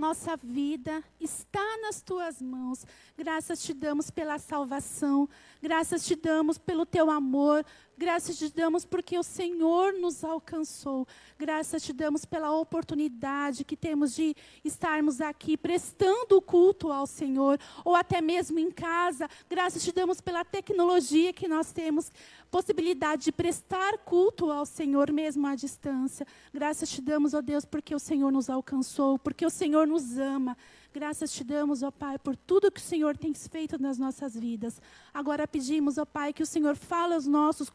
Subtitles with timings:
[0.00, 2.86] nossa vida está nas tuas mãos.
[3.18, 5.28] Graças te damos pela salvação,
[5.62, 7.64] graças te damos pelo teu amor,
[7.98, 11.06] graças te damos porque o Senhor nos alcançou.
[11.38, 17.60] Graças te damos pela oportunidade que temos de estarmos aqui prestando o culto ao Senhor,
[17.84, 19.28] ou até mesmo em casa.
[19.50, 22.10] Graças te damos pela tecnologia que nós temos
[22.50, 26.26] possibilidade de prestar culto ao Senhor mesmo à distância.
[26.52, 30.56] Graças te damos, ó Deus, porque o Senhor nos alcançou, porque o Senhor nos ama.
[30.92, 34.82] Graças te damos, ó Pai, por tudo que o Senhor tem feito nas nossas vidas.
[35.14, 37.70] Agora pedimos, ó Pai, que o Senhor fale aos nossos,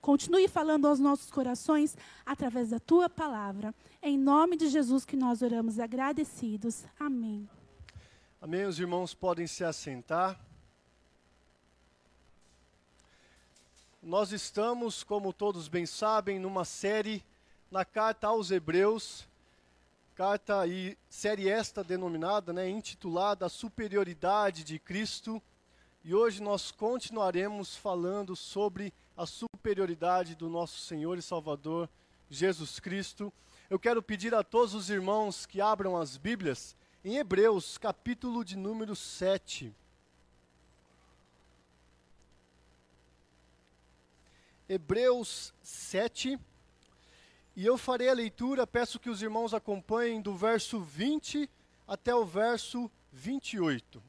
[0.00, 3.74] continue falando aos nossos corações através da tua palavra.
[4.02, 6.84] Em nome de Jesus que nós oramos agradecidos.
[6.98, 7.46] Amém.
[8.40, 8.64] Amém.
[8.64, 10.40] Os irmãos podem se assentar.
[14.06, 17.24] Nós estamos, como todos bem sabem, numa série
[17.70, 19.26] na carta aos Hebreus,
[20.14, 25.42] carta e série esta denominada, né, intitulada A Superioridade de Cristo.
[26.04, 31.88] E hoje nós continuaremos falando sobre a superioridade do nosso Senhor e Salvador
[32.28, 33.32] Jesus Cristo.
[33.70, 38.54] Eu quero pedir a todos os irmãos que abram as Bíblias em Hebreus, capítulo de
[38.54, 39.74] número 7.
[44.68, 46.38] Hebreus 7.
[47.56, 51.48] E eu farei a leitura, peço que os irmãos acompanhem do verso 20
[51.86, 54.02] até o verso 28.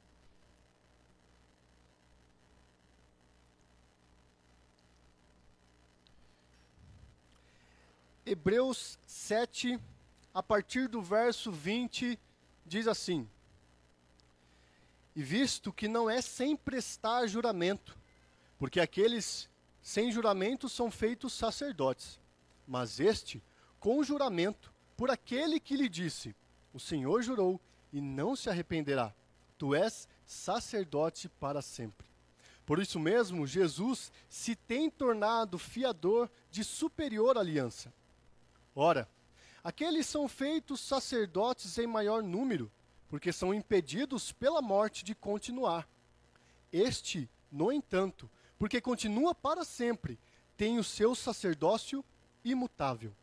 [8.25, 9.79] Hebreus 7,
[10.33, 12.17] a partir do verso 20,
[12.65, 13.29] diz assim:
[15.15, 17.95] E visto que não é sem prestar juramento,
[18.57, 19.47] porque aqueles
[19.85, 22.19] sem juramento são feitos sacerdotes.
[22.67, 23.39] Mas este,
[23.79, 26.35] com juramento, por aquele que lhe disse:
[26.73, 27.61] O Senhor jurou
[27.93, 29.13] e não se arrependerá.
[29.59, 32.07] Tu és sacerdote para sempre.
[32.65, 37.93] Por isso mesmo, Jesus se tem tornado fiador de superior aliança.
[38.73, 39.07] Ora,
[39.63, 42.71] aqueles são feitos sacerdotes em maior número,
[43.07, 45.87] porque são impedidos pela morte de continuar.
[46.73, 48.27] Este, no entanto,
[48.65, 50.17] porque continua para sempre,
[50.57, 52.03] tem o seu sacerdócio
[52.43, 53.15] imutável.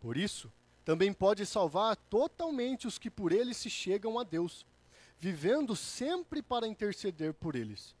[0.00, 0.50] Por isso,
[0.82, 4.64] também pode salvar totalmente os que por ele se chegam a Deus,
[5.18, 7.94] vivendo sempre para interceder por eles.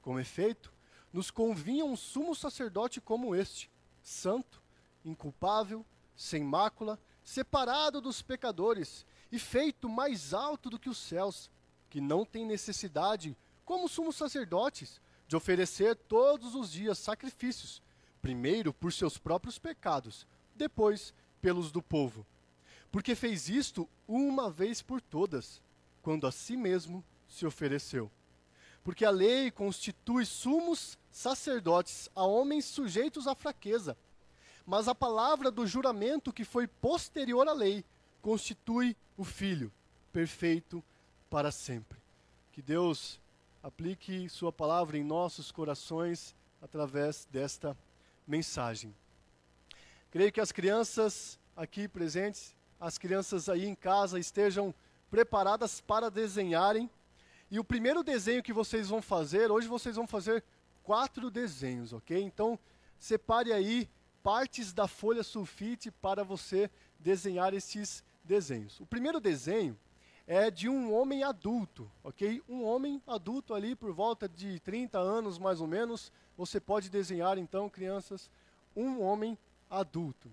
[0.00, 0.72] Com efeito,
[1.12, 3.70] nos convinha um sumo sacerdote como este,
[4.02, 4.62] santo,
[5.04, 5.84] inculpável,
[6.16, 11.50] sem mácula, separado dos pecadores e feito mais alto do que os céus,
[11.90, 17.80] que não tem necessidade, como sumos sacerdotes, de oferecer todos os dias sacrifícios,
[18.20, 20.26] primeiro por seus próprios pecados,
[20.56, 22.26] depois pelos do povo.
[22.90, 25.62] Porque fez isto uma vez por todas,
[26.02, 28.10] quando a si mesmo se ofereceu.
[28.82, 33.96] Porque a lei constitui sumos sacerdotes a homens sujeitos à fraqueza,
[34.66, 37.84] mas a palavra do juramento que foi posterior à lei
[38.20, 39.72] constitui o Filho,
[40.12, 40.82] perfeito
[41.30, 42.00] para sempre.
[42.50, 43.19] Que Deus
[43.62, 47.76] aplique Sua palavra em nossos corações através desta
[48.26, 48.94] mensagem.
[50.10, 54.74] Creio que as crianças aqui presentes, as crianças aí em casa estejam
[55.10, 56.90] preparadas para desenharem.
[57.50, 60.42] E o primeiro desenho que vocês vão fazer, hoje vocês vão fazer
[60.82, 62.20] quatro desenhos, ok?
[62.22, 62.58] Então,
[62.98, 63.88] separe aí
[64.22, 68.78] partes da folha sulfite para você desenhar esses desenhos.
[68.80, 69.76] O primeiro desenho
[70.32, 72.40] é de um homem adulto, ok?
[72.48, 76.12] Um homem adulto ali por volta de 30 anos mais ou menos.
[76.36, 78.30] Você pode desenhar então, crianças,
[78.76, 79.36] um homem
[79.68, 80.30] adulto.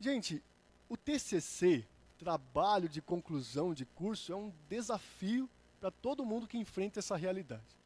[0.00, 0.42] Gente,
[0.88, 1.86] o TCC,
[2.18, 7.78] trabalho de conclusão de curso, é um desafio para todo mundo que enfrenta essa realidade.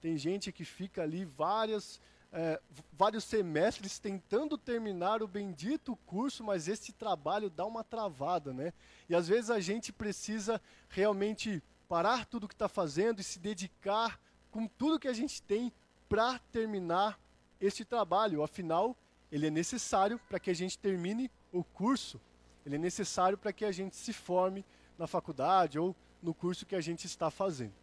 [0.00, 2.00] Tem gente que fica ali várias
[2.32, 2.60] é,
[2.92, 8.72] vários semestres tentando terminar o bendito curso, mas esse trabalho dá uma travada, né?
[9.08, 14.20] E às vezes a gente precisa realmente parar tudo que está fazendo e se dedicar
[14.50, 15.72] com tudo que a gente tem
[16.08, 17.18] para terminar
[17.60, 18.42] este trabalho.
[18.42, 18.96] Afinal,
[19.30, 22.20] ele é necessário para que a gente termine o curso,
[22.64, 24.64] ele é necessário para que a gente se forme
[24.96, 27.74] na faculdade ou no curso que a gente está fazendo.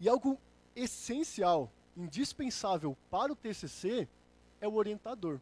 [0.00, 0.40] E algo
[0.74, 4.08] essencial, indispensável para o TCC
[4.60, 5.40] é o orientador.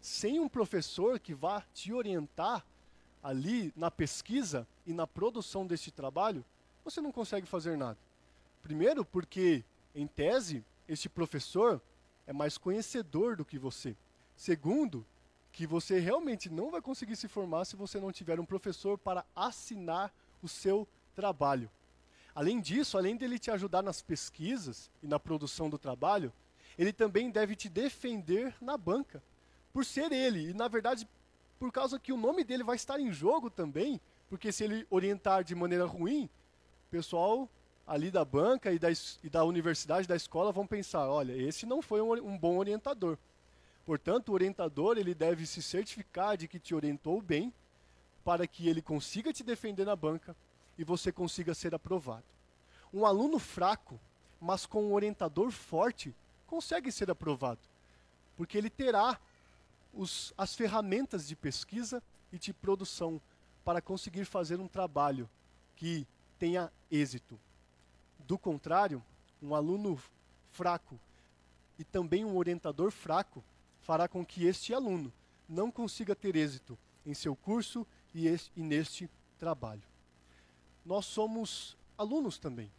[0.00, 2.64] Sem um professor que vá te orientar
[3.22, 6.44] ali na pesquisa e na produção deste trabalho,
[6.84, 7.98] você não consegue fazer nada.
[8.62, 9.64] Primeiro, porque,
[9.94, 11.82] em tese, este professor
[12.26, 13.96] é mais conhecedor do que você.
[14.36, 15.06] Segundo,
[15.52, 19.24] que você realmente não vai conseguir se formar se você não tiver um professor para
[19.34, 20.12] assinar
[20.42, 21.70] o seu trabalho.
[22.40, 26.32] Além disso, além dele te ajudar nas pesquisas e na produção do trabalho,
[26.78, 29.22] ele também deve te defender na banca,
[29.74, 31.06] por ser ele, e na verdade,
[31.58, 35.44] por causa que o nome dele vai estar em jogo também, porque se ele orientar
[35.44, 36.30] de maneira ruim,
[36.88, 37.46] o pessoal
[37.86, 41.82] ali da banca e da, e da universidade, da escola, vão pensar: olha, esse não
[41.82, 43.18] foi um, um bom orientador.
[43.84, 47.52] Portanto, o orientador ele deve se certificar de que te orientou bem,
[48.24, 50.34] para que ele consiga te defender na banca
[50.80, 52.24] e você consiga ser aprovado.
[52.90, 54.00] Um aluno fraco,
[54.40, 56.16] mas com um orientador forte,
[56.46, 57.60] consegue ser aprovado,
[58.34, 59.20] porque ele terá
[59.92, 63.20] os, as ferramentas de pesquisa e de produção
[63.62, 65.28] para conseguir fazer um trabalho
[65.76, 66.06] que
[66.38, 67.38] tenha êxito.
[68.20, 69.04] Do contrário,
[69.42, 70.02] um aluno
[70.50, 70.98] fraco
[71.78, 73.44] e também um orientador fraco
[73.82, 75.12] fará com que este aluno
[75.46, 79.89] não consiga ter êxito em seu curso e, este, e neste trabalho
[80.84, 82.70] nós somos alunos também.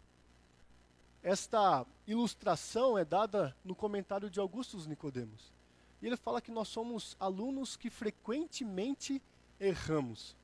[1.23, 5.53] Esta ilustração é dada no comentário de Augustus Nicodemos.
[6.01, 9.21] E ele fala que nós somos alunos que frequentemente
[9.59, 10.35] erramos,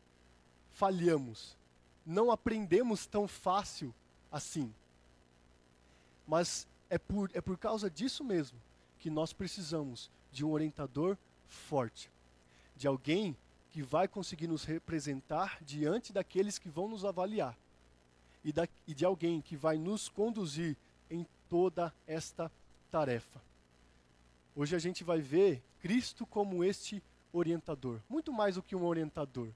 [0.72, 1.58] falhamos,
[2.06, 3.94] não aprendemos tão fácil
[4.32, 4.74] assim.
[6.28, 8.62] Mas é por, é por causa disso mesmo
[9.00, 11.18] que nós precisamos de um orientador
[11.48, 12.12] forte,
[12.76, 13.36] de alguém
[13.78, 17.56] que vai conseguir nos representar diante daqueles que vão nos avaliar
[18.44, 20.76] e, da, e de alguém que vai nos conduzir
[21.12, 22.52] em toda esta
[22.90, 23.40] tarefa.
[24.56, 29.50] Hoje a gente vai ver Cristo como este orientador, muito mais do que um orientador.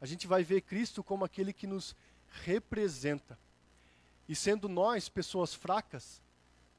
[0.00, 1.94] A gente vai ver Cristo como aquele que nos
[2.44, 3.38] representa.
[4.26, 6.22] E sendo nós pessoas fracas,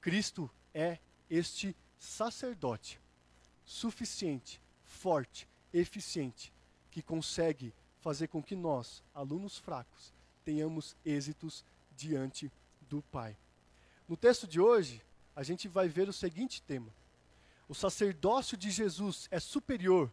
[0.02, 0.98] Cristo é
[1.30, 3.00] este sacerdote
[3.64, 6.52] suficiente, forte, eficiente,
[6.92, 10.14] que consegue fazer com que nós, alunos fracos,
[10.44, 11.66] tenhamos êxitos
[11.96, 12.52] diante
[12.82, 13.38] do Pai.
[14.08, 15.02] No texto de hoje,
[15.36, 16.94] a gente vai ver o seguinte tema:
[17.68, 20.12] o sacerdócio de Jesus é superior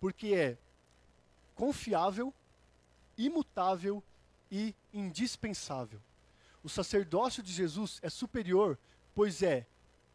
[0.00, 0.58] porque é
[1.54, 2.32] confiável,
[3.16, 4.02] imutável
[4.50, 6.00] e indispensável.
[6.62, 8.78] O sacerdócio de Jesus é superior,
[9.14, 9.66] pois é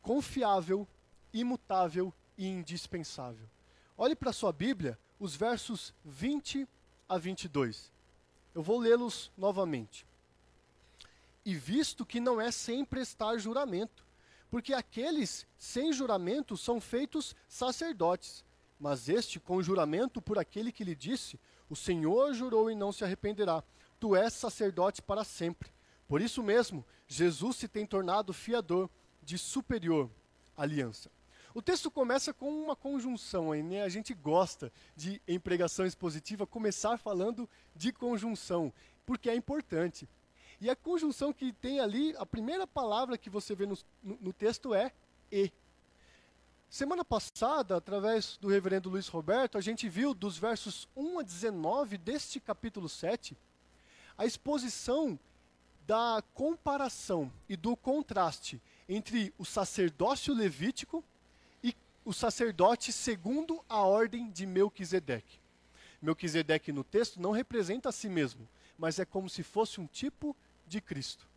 [0.02, 0.88] confiável,
[1.34, 3.48] imutável e indispensável.
[3.98, 6.68] Olhe para a sua Bíblia, os versos 20
[7.08, 7.92] a 22.
[8.56, 10.04] Eu vou lê-los novamente.
[11.46, 14.04] E visto que não é sem prestar juramento,
[14.50, 18.44] porque aqueles sem juramento são feitos sacerdotes,
[18.80, 21.40] mas este com juramento por aquele que lhe disse:
[21.70, 23.64] O Senhor jurou e não se arrependerá.
[24.00, 25.70] Tu és sacerdote para sempre.
[26.08, 28.90] Por isso mesmo, Jesus se tem tornado fiador
[29.22, 30.10] de superior
[30.58, 31.12] aliança.
[31.54, 33.84] O texto começa com uma conjunção, aí, né?
[33.84, 38.72] A gente gosta de, em pregação expositiva, começar falando de conjunção,
[39.06, 40.08] porque é importante.
[40.62, 44.34] E a conjunção que tem ali, a primeira palavra que você vê no, no, no
[44.34, 44.94] texto é
[45.32, 45.52] e.
[46.70, 51.98] Semana passada, através do reverendo Luiz Roberto, a gente viu dos versos 1 a 19
[51.98, 53.38] deste capítulo 7,
[54.18, 55.20] a exposição
[55.86, 61.04] da comparação e do contraste entre o sacerdócio levítico
[62.04, 65.40] o sacerdote segundo a ordem de Melquisedeque.
[66.02, 70.36] Melquisedeque no texto não representa a si mesmo, mas é como se fosse um tipo
[70.66, 71.28] de Cristo.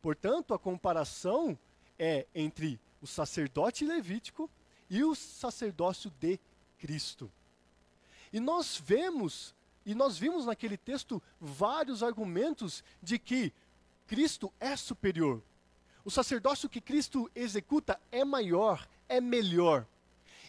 [0.00, 1.58] Portanto, a comparação
[1.98, 4.50] é entre o sacerdote levítico
[4.88, 6.40] e o sacerdócio de
[6.78, 7.30] Cristo.
[8.32, 13.52] E nós vemos, e nós vimos naquele texto vários argumentos de que
[14.06, 15.42] Cristo é superior.
[16.04, 19.86] O sacerdócio que Cristo executa é maior, é melhor.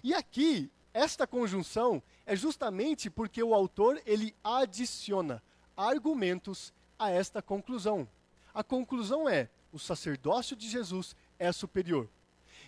[0.04, 5.42] E aqui, esta conjunção é justamente porque o autor ele adiciona
[5.76, 8.08] argumentos a esta conclusão.
[8.54, 12.10] A conclusão é: o sacerdócio de Jesus é superior.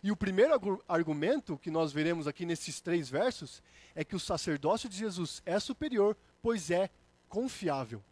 [0.04, 3.62] E o primeiro argumento que nós veremos aqui nesses três versos
[3.94, 6.90] é que o sacerdócio de Jesus é superior, pois é
[7.30, 8.04] confiável.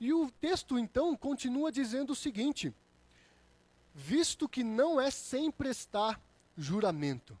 [0.00, 2.72] E o texto então continua dizendo o seguinte:
[3.94, 6.20] visto que não é sem prestar
[6.56, 7.38] juramento.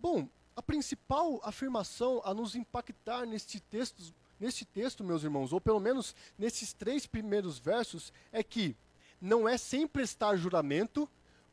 [0.00, 5.80] Bom, a principal afirmação a nos impactar neste texto, neste texto, meus irmãos, ou pelo
[5.80, 8.76] menos nesses três primeiros versos, é que
[9.20, 11.08] não é sem prestar juramento,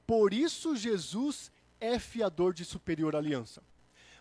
[0.05, 3.63] por isso Jesus é fiador de superior aliança.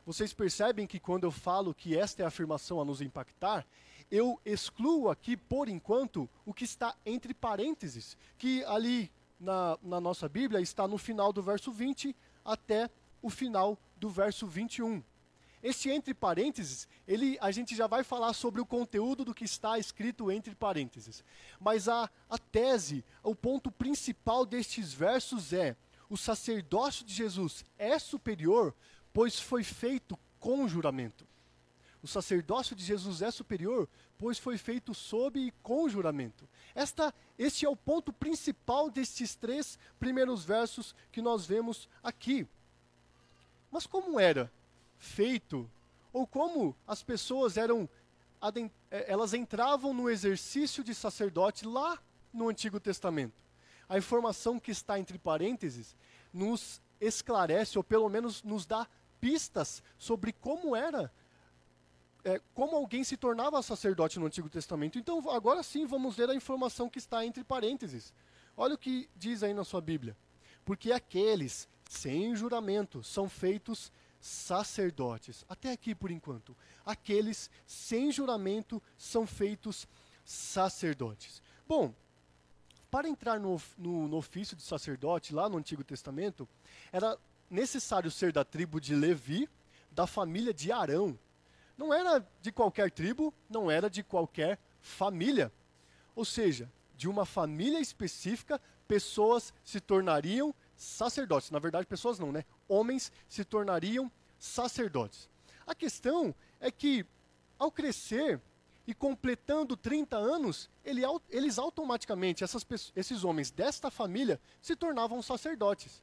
[0.07, 3.67] Vocês percebem que quando eu falo que esta é a afirmação a nos impactar,
[4.11, 10.29] eu excluo aqui, por enquanto, o que está entre parênteses, que ali na, na nossa
[10.29, 12.15] Bíblia está no final do verso 20
[12.45, 12.91] até
[13.23, 15.03] o final do verso 21.
[15.63, 19.79] Este entre parênteses, ele, a gente já vai falar sobre o conteúdo do que está
[19.79, 21.25] escrito entre parênteses.
[21.59, 25.75] Mas a, a tese, o ponto principal destes versos é:
[26.11, 28.75] o sacerdócio de Jesus é superior,
[29.11, 31.27] pois foi feito com juramento.
[32.03, 36.47] O sacerdócio de Jesus é superior, pois foi feito sob e com juramento.
[36.75, 42.47] Esta, este é o ponto principal destes três primeiros versos que nós vemos aqui.
[43.75, 44.49] Mas como era
[44.99, 45.69] feito,
[46.13, 47.89] ou como as pessoas eram,
[48.89, 52.01] eh, elas entravam no exercício de sacerdote lá
[52.33, 53.35] no Antigo Testamento?
[53.89, 55.97] A informação que está entre parênteses
[56.33, 58.87] nos esclarece, ou pelo menos nos dá
[59.21, 61.13] pistas sobre como era,
[62.23, 65.01] é, como alguém se tornava sacerdote no Antigo Testamento.
[65.01, 68.15] Então, agora sim, vamos ver a informação que está entre parênteses.
[68.57, 70.17] Olha o que diz aí na sua Bíblia.
[70.65, 75.45] Porque aqueles sem juramento, são feitos sacerdotes.
[75.49, 76.57] Até aqui por enquanto.
[76.85, 79.87] Aqueles sem juramento são feitos
[80.25, 81.43] sacerdotes.
[81.69, 81.95] Bom,
[82.91, 86.49] para entrar no, no, no, ofício de sacerdote, lá no Antigo Testamento,
[86.93, 87.19] era
[87.51, 89.49] necessário ser da tribo de Levi,
[89.91, 91.19] da família de Arão.
[91.77, 95.53] Não era de qualquer tribo, não era de qualquer família.
[96.15, 101.51] Ou seja, de uma família específica, pessoas se tornariam sacerdotes.
[101.51, 102.45] Na verdade, pessoas não, né?
[102.69, 105.29] Homens se tornariam sacerdotes.
[105.67, 107.07] A questão é que,
[107.59, 108.41] ao crescer
[108.87, 116.03] e completando 30 anos, ele, eles automaticamente, essas, esses homens desta família, se tornavam sacerdotes.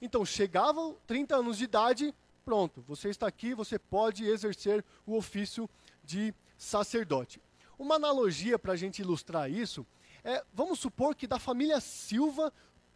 [0.00, 5.68] Então, chegavam 30 anos de idade, pronto, você está aqui, você pode exercer o ofício
[6.02, 7.42] de sacerdote.
[7.78, 9.86] Uma analogia para a gente ilustrar isso
[10.24, 12.50] é, vamos supor que da família Silva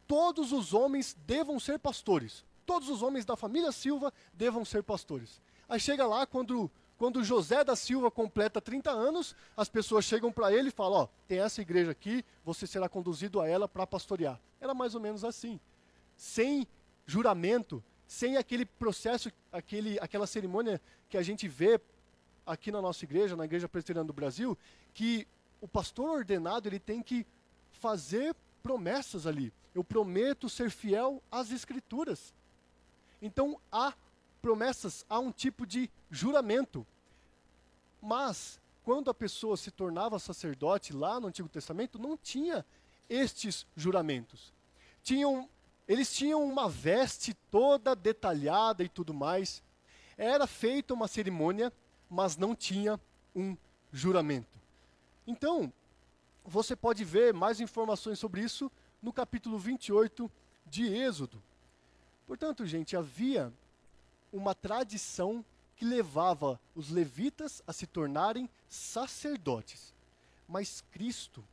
[0.09, 2.45] todos os homens devam ser pastores.
[2.65, 5.41] Todos os homens da família Silva devam ser pastores.
[5.69, 10.53] Aí chega lá, quando, quando José da Silva completa 30 anos, as pessoas chegam para
[10.53, 14.41] ele e falam: Ó, tem essa igreja aqui, você será conduzido a ela para pastorear.
[14.61, 15.61] Era mais ou menos assim.
[16.17, 16.67] Sem
[17.07, 21.79] juramento, sem aquele processo, aquele, aquela cerimônia que a gente vê
[22.47, 24.57] aqui na nossa igreja, na Igreja Presbiteriana do Brasil,
[24.95, 25.29] que
[25.61, 27.27] o pastor ordenado ele tem que
[27.73, 29.53] fazer promessas ali.
[29.79, 32.35] Eu prometo ser fiel às Escrituras.
[33.23, 33.95] Então há
[34.43, 36.85] promessas, há um tipo de juramento.
[38.03, 42.67] Mas, quando a pessoa se tornava sacerdote lá no Antigo Testamento, não tinha
[43.09, 44.53] estes juramentos.
[45.01, 45.49] Tinham,
[45.87, 49.63] eles tinham uma veste toda detalhada e tudo mais.
[50.17, 51.73] Era feita uma cerimônia,
[52.11, 52.99] mas não tinha
[53.33, 53.57] um
[53.93, 54.59] juramento.
[55.25, 55.73] Então,
[56.45, 58.69] você pode ver mais informações sobre isso
[59.03, 60.31] no capítulo 28
[60.67, 61.43] de Êxodo.
[62.27, 63.53] Portanto, gente, havia
[64.33, 65.45] uma tradição
[65.77, 69.95] que levava os levitas a se tornarem sacerdotes.
[70.47, 71.45] Mas Cristo,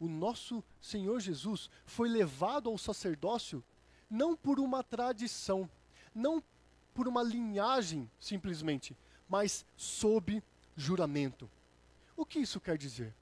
[0.00, 3.62] o nosso Senhor Jesus, foi levado ao sacerdócio
[4.10, 5.68] não por uma tradição,
[6.14, 6.42] não
[6.94, 8.96] por uma linhagem simplesmente,
[9.28, 10.42] mas sob
[10.76, 11.50] juramento.
[12.16, 13.14] O que isso quer dizer?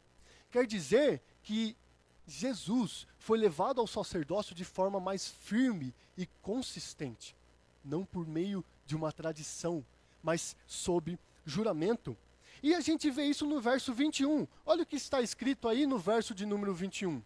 [0.51, 1.77] Quer dizer que
[2.27, 7.37] Jesus foi levado ao sacerdócio de forma mais firme e consistente,
[7.85, 9.85] não por meio de uma tradição,
[10.23, 12.17] mas sob juramento.
[12.63, 14.47] E a gente vê isso no verso 21.
[14.65, 17.23] Olha o que está escrito aí no verso de número 21.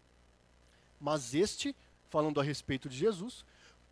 [1.00, 1.74] Mas este,
[2.10, 3.44] falando a respeito de Jesus,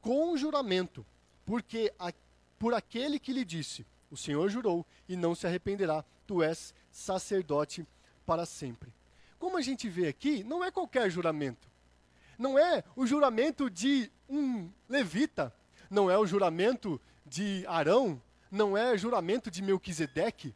[0.02, 1.06] com juramento,
[1.46, 2.12] porque a,
[2.58, 7.86] por aquele que lhe disse: O Senhor jurou e não se arrependerá, tu és sacerdote
[8.26, 8.92] para sempre.
[9.38, 11.68] Como a gente vê aqui, não é qualquer juramento.
[12.38, 15.54] Não é o juramento de um levita,
[15.90, 20.54] não é o juramento de Arão, não é o juramento de Melquisedeque.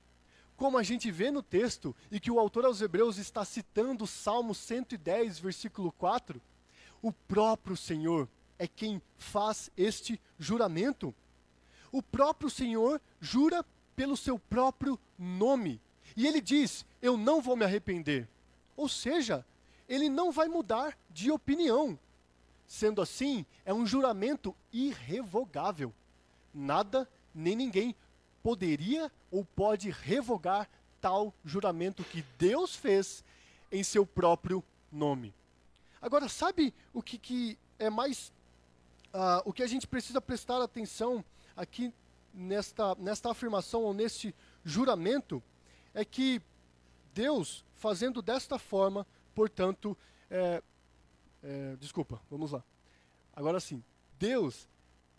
[0.56, 4.06] Como a gente vê no texto e que o autor aos Hebreus está citando o
[4.06, 6.40] Salmo 110, versículo 4,
[7.00, 11.12] o próprio Senhor é quem faz este juramento.
[11.90, 13.64] O próprio Senhor jura
[13.96, 15.80] pelo seu próprio nome.
[16.16, 18.28] E ele diz: Eu não vou me arrepender.
[18.76, 19.44] Ou seja,
[19.88, 21.98] ele não vai mudar de opinião.
[22.66, 25.92] Sendo assim, é um juramento irrevogável.
[26.54, 27.94] Nada nem ninguém
[28.42, 30.68] poderia ou pode revogar
[31.00, 33.24] tal juramento que Deus fez
[33.70, 35.34] em seu próprio nome.
[36.00, 38.32] Agora, sabe o que, que é mais.
[39.12, 41.24] Uh, o que a gente precisa prestar atenção
[41.56, 41.92] aqui
[42.32, 45.42] nesta, nesta afirmação ou neste juramento
[45.92, 46.40] é que
[47.14, 49.98] Deus, fazendo desta forma, portanto,
[50.30, 50.62] é,
[51.42, 52.62] é, desculpa, vamos lá.
[53.34, 53.82] Agora sim,
[54.20, 54.68] Deus,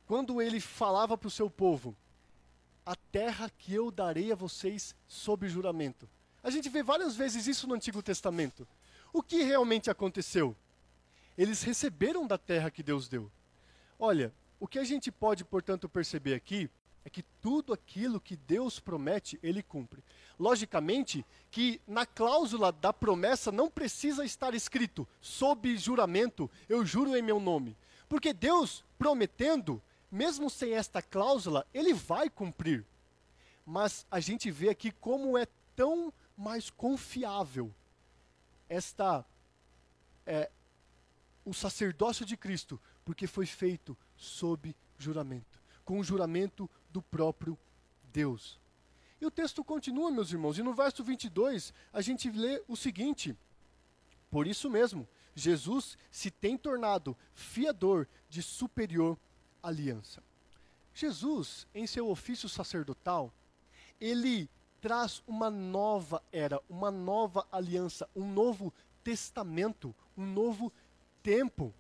[0.08, 1.94] quando ele falava para o seu povo,
[2.86, 6.08] a terra que eu darei a vocês sob juramento.
[6.42, 8.66] A gente vê várias vezes isso no Antigo Testamento.
[9.12, 10.56] O que realmente aconteceu?
[11.38, 13.30] Eles receberam da terra que Deus deu.
[14.00, 16.70] Olha, o que a gente pode, portanto, perceber aqui
[17.06, 20.04] é que tudo aquilo que Deus promete, ele cumpre.
[20.40, 27.22] Logicamente que na cláusula da promessa não precisa estar escrito sob juramento, eu juro em
[27.22, 27.76] meu nome.
[28.08, 29.82] Porque Deus prometendo,
[30.12, 32.86] mesmo sem esta cláusula, ele vai cumprir.
[33.66, 37.74] Mas a gente vê aqui como é tão mais confiável
[38.70, 39.26] esta
[40.26, 40.50] é,
[41.46, 47.58] o sacerdócio de Cristo, porque foi feito sob juramento, com o juramento do próprio
[48.14, 48.60] Deus.
[49.20, 53.36] E o texto continua, meus irmãos, e no verso 22 a gente lê o seguinte:
[54.30, 59.18] Por isso mesmo, Jesus se tem tornado fiador de superior
[59.62, 60.22] aliança.
[60.94, 63.34] Jesus, em seu ofício sacerdotal,
[64.00, 64.48] ele
[64.80, 68.72] traz uma nova era, uma nova aliança, um novo
[69.04, 70.72] testamento, um novo
[71.24, 71.74] tempo.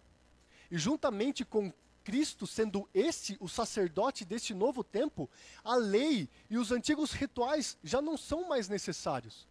[0.71, 1.71] E juntamente com
[2.03, 5.29] Cristo sendo esse o sacerdote deste novo tempo,
[5.63, 9.47] a lei e os antigos rituais já não são mais necessários.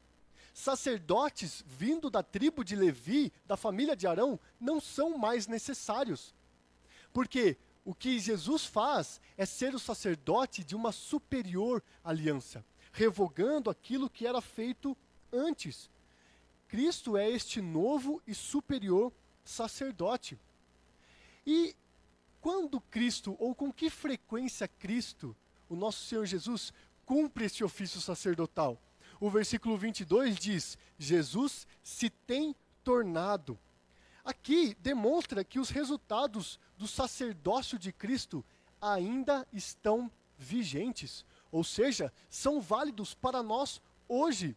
[0.52, 6.34] Sacerdotes vindo da tribo de Levi, da família de Arão, não são mais necessários.
[7.12, 14.10] Porque o que Jesus faz é ser o sacerdote de uma superior aliança, revogando aquilo
[14.10, 14.96] que era feito
[15.32, 15.90] antes.
[16.68, 19.12] Cristo é este novo e superior
[19.44, 20.38] sacerdote.
[21.46, 21.74] E
[22.42, 25.34] quando Cristo, ou com que frequência Cristo,
[25.68, 26.72] o nosso Senhor Jesus,
[27.06, 28.76] cumpre este ofício sacerdotal?
[29.20, 33.56] O versículo 22 diz: Jesus se tem tornado.
[34.24, 38.44] Aqui demonstra que os resultados do sacerdócio de Cristo
[38.80, 44.56] ainda estão vigentes, ou seja, são válidos para nós hoje.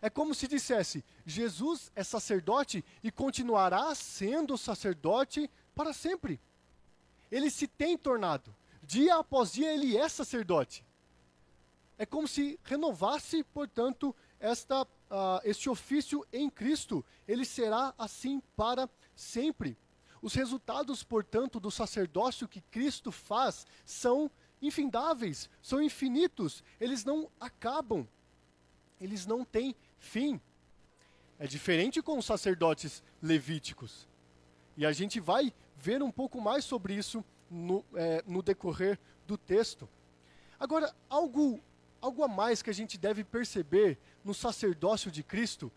[0.00, 6.40] É como se dissesse: Jesus é sacerdote e continuará sendo sacerdote para sempre
[7.30, 8.54] ele se tem tornado.
[8.82, 10.84] Dia após dia ele é sacerdote.
[11.98, 17.04] É como se renovasse, portanto, esta, uh, este ofício em Cristo.
[17.26, 19.76] Ele será assim para sempre.
[20.22, 28.06] Os resultados, portanto, do sacerdócio que Cristo faz são infindáveis, são infinitos, eles não acabam,
[29.00, 30.40] eles não têm fim.
[31.38, 34.08] É diferente com os sacerdotes levíticos.
[34.76, 39.38] E a gente vai ver um pouco mais sobre isso no, é, no decorrer do
[39.38, 39.88] texto.
[40.58, 41.60] Agora, algo,
[42.00, 45.70] algo a mais que a gente deve perceber no sacerdócio de Cristo,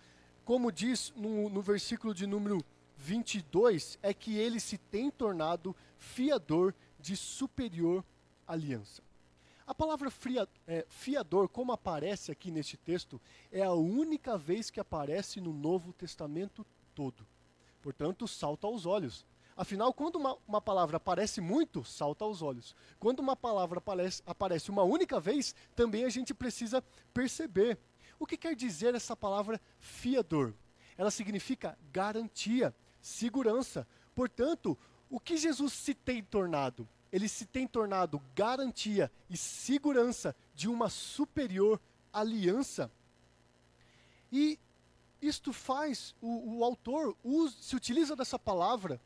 [0.43, 2.63] como diz no, no versículo de número
[2.97, 8.03] 22, é que ele se tem tornado fiador de superior
[8.47, 9.03] aliança.
[9.65, 14.79] A palavra fria, é, fiador, como aparece aqui neste texto, é a única vez que
[14.79, 17.25] aparece no Novo Testamento todo.
[17.81, 19.25] Portanto, salta aos olhos.
[19.55, 22.75] Afinal, quando uma, uma, palavra aparece muito, salta aos olhos.
[22.99, 26.83] Quando uma palavra aparece, aparece uma única vez, também a gente precisa
[27.13, 27.77] perceber.
[28.19, 30.53] O que quer dizer essa palavra fiador?
[30.97, 33.87] Ela significa garantia, segurança.
[34.15, 34.77] Portanto,
[35.09, 36.87] o que Jesus se tem tornado?
[37.11, 41.79] Ele se tem tornado garantia e segurança de uma superior
[42.13, 42.89] aliança.
[44.31, 44.57] E
[45.21, 48.99] isto faz, o, o autor usa, se utiliza dessa palavra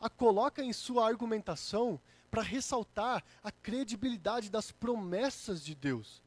[0.00, 6.22] a coloca em sua argumentação para ressaltar a credibilidade das promessas de Deus.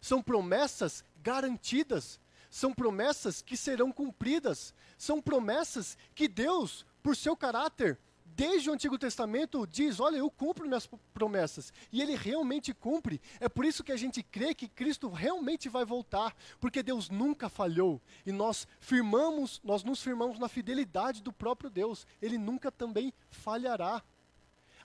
[0.00, 7.98] São promessas garantidas, são promessas que serão cumpridas, são promessas que Deus, por seu caráter,
[8.36, 11.72] desde o Antigo Testamento, diz: Olha, eu cumpro minhas promessas.
[11.92, 13.20] E ele realmente cumpre.
[13.40, 17.48] É por isso que a gente crê que Cristo realmente vai voltar, porque Deus nunca
[17.48, 18.00] falhou.
[18.26, 22.06] E nós firmamos, nós nos firmamos na fidelidade do próprio Deus.
[22.20, 24.02] Ele nunca também falhará.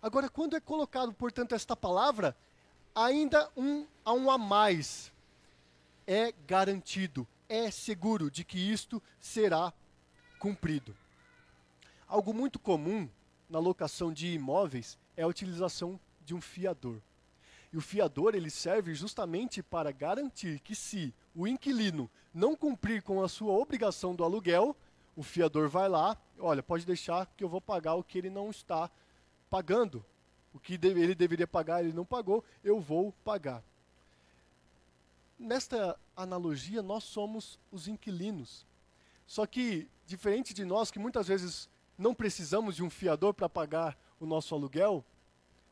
[0.02, 2.38] Agora, quando é colocado, portanto, esta palavra,
[2.96, 5.12] ainda um, há um a mais.
[6.06, 9.72] É garantido, é seguro de que isto será
[10.40, 10.96] cumprido.
[12.08, 13.08] Algo muito comum
[13.50, 17.02] na locação de imóveis é a utilização de um fiador.
[17.72, 23.24] E o fiador, ele serve justamente para garantir que se o inquilino não cumprir com
[23.24, 24.76] a sua obrigação do aluguel,
[25.16, 28.50] o fiador vai lá, olha, pode deixar que eu vou pagar o que ele não
[28.50, 28.90] está
[29.50, 30.04] pagando.
[30.54, 33.64] O que ele deveria pagar, ele não pagou, eu vou pagar.
[35.38, 38.66] Nesta analogia, nós somos os inquilinos.
[39.28, 43.98] Só que, diferente de nós, que muitas vezes não precisamos de um fiador para pagar
[44.22, 45.06] o nosso aluguel,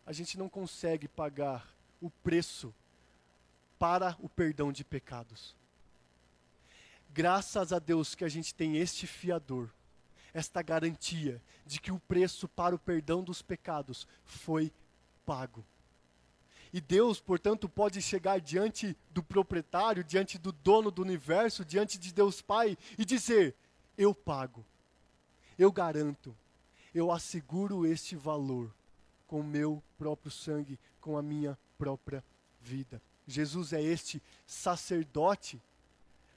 [0.06, 2.76] a gente não consegue pagar o preço
[3.80, 5.56] para o perdão de pecados.
[7.10, 9.70] Graças a Deus que a gente tem este fiador,
[10.34, 14.74] esta garantia de que o preço para o perdão dos pecados foi
[15.26, 15.66] pago.
[16.74, 22.14] E Deus, portanto, pode chegar diante do proprietário, diante do dono do universo, diante de
[22.14, 23.56] Deus Pai e dizer:
[23.98, 24.66] Eu pago,
[25.58, 26.36] eu garanto,
[26.94, 28.74] eu asseguro este valor
[29.26, 32.24] com o meu próprio sangue, com a minha própria
[32.62, 33.02] vida.
[33.26, 35.62] Jesus é este sacerdote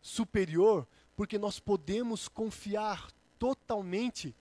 [0.03, 4.35] superior, porque nós podemos confiar totalmente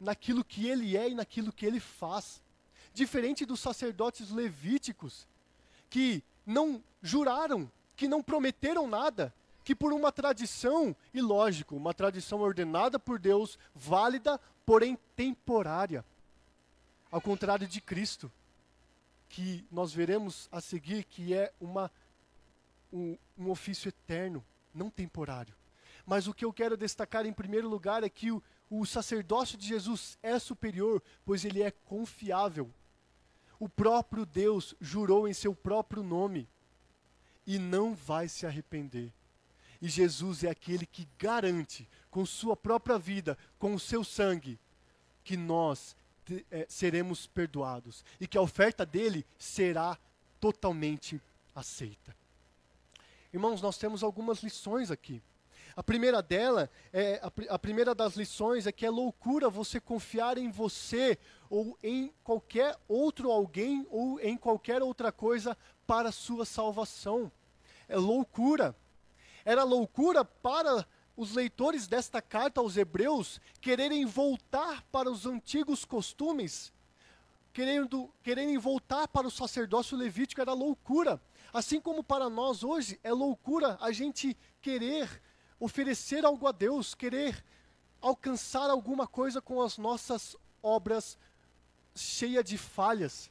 [0.00, 2.42] naquilo que ele é e naquilo que ele faz.
[2.92, 5.26] Diferente dos sacerdotes levíticos,
[5.90, 12.40] que não juraram, que não prometeram nada, que por uma tradição, e lógico, uma tradição
[12.40, 16.04] ordenada por Deus, válida, porém temporária.
[17.10, 18.30] Ao contrário de Cristo,
[19.28, 21.90] que nós veremos a seguir que é uma,
[22.92, 25.54] um, um ofício eterno, não temporário.
[26.04, 29.66] Mas o que eu quero destacar em primeiro lugar é que o, o sacerdócio de
[29.66, 32.70] Jesus é superior, pois ele é confiável.
[33.58, 36.46] O próprio Deus jurou em seu próprio nome
[37.46, 39.10] e não vai se arrepender.
[39.84, 44.58] E Jesus é aquele que garante, com sua própria vida, com o seu sangue,
[45.22, 45.94] que nós
[46.50, 49.98] é, seremos perdoados e que a oferta dele será
[50.40, 51.20] totalmente
[51.54, 52.16] aceita.
[53.30, 55.22] Irmãos, nós temos algumas lições aqui.
[55.76, 60.38] A primeira dela é a, a, primeira das lições é que é loucura você confiar
[60.38, 61.18] em você
[61.50, 65.54] ou em qualquer outro alguém ou em qualquer outra coisa
[65.86, 67.30] para a sua salvação.
[67.86, 68.74] É loucura.
[69.44, 76.72] Era loucura para os leitores desta carta aos Hebreus quererem voltar para os antigos costumes,
[77.52, 81.20] querendo, quererem voltar para o sacerdócio levítico, era loucura.
[81.52, 85.22] Assim como para nós hoje é loucura a gente querer
[85.60, 87.44] oferecer algo a Deus, querer
[88.00, 91.16] alcançar alguma coisa com as nossas obras
[91.94, 93.30] cheias de falhas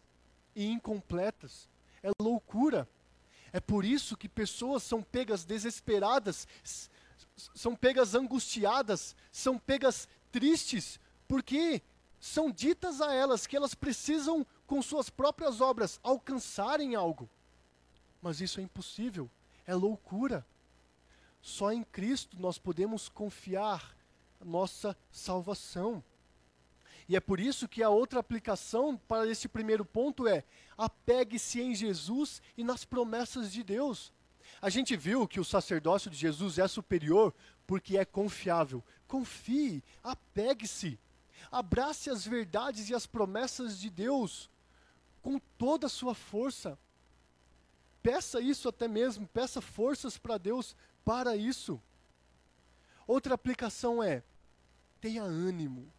[0.55, 1.67] e incompletas.
[2.01, 2.87] É loucura.
[3.53, 6.47] É por isso que pessoas são pegas desesperadas,
[7.53, 11.83] são pegas angustiadas, são pegas tristes, porque
[12.19, 17.29] são ditas a elas que elas precisam, com suas próprias obras, alcançarem algo.
[18.19, 19.29] Mas isso é impossível,
[19.67, 20.43] é loucura.
[21.39, 23.95] Só em Cristo nós podemos confiar
[24.43, 26.03] nossa salvação.
[27.07, 30.43] E é por isso que a outra aplicação para esse primeiro ponto é:
[30.77, 34.11] apegue-se em Jesus e nas promessas de Deus.
[34.61, 37.33] A gente viu que o sacerdócio de Jesus é superior
[37.67, 38.83] porque é confiável.
[39.07, 40.99] Confie, apegue-se,
[41.51, 44.49] abrace as verdades e as promessas de Deus
[45.21, 46.77] com toda a sua força.
[48.01, 51.81] Peça isso até mesmo, peça forças para Deus para isso.
[53.07, 54.23] Outra aplicação é:
[54.99, 55.91] tenha ânimo.